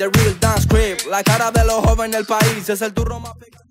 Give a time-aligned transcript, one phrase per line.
[0.00, 1.06] the real dance creep.
[1.10, 3.70] La cara de los jóvenes del país es el turro más pegado.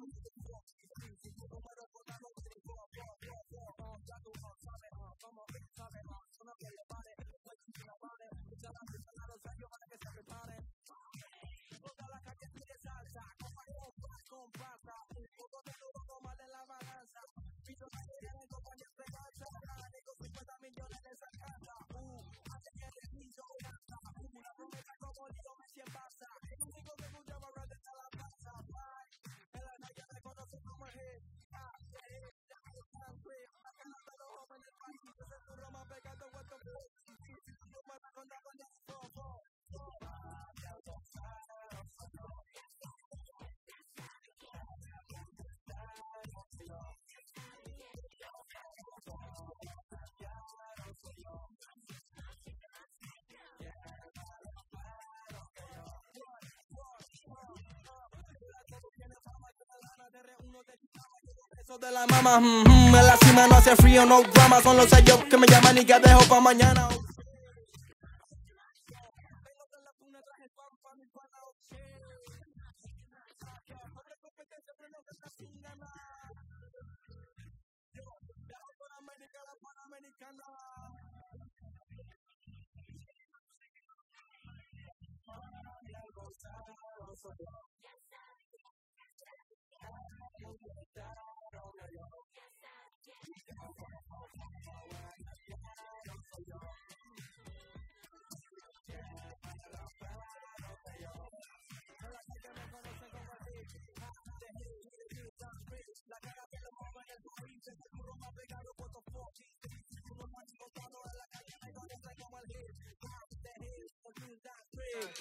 [61.77, 64.89] De la mama, mm, mm, en la cima no hace frío, no drama, son los
[64.89, 66.89] sellos que me llaman y que dejo pa' mañana.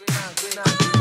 [0.06, 0.97] Mami, el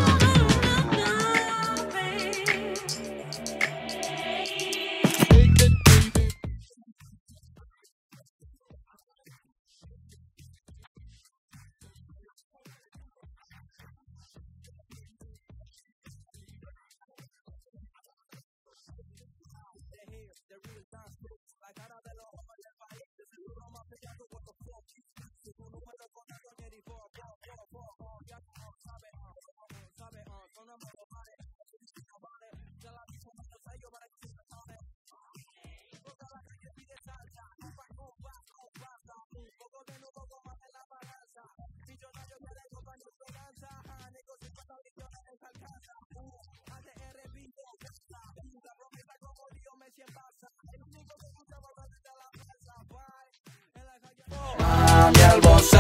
[55.14, 55.77] vocero soy yo.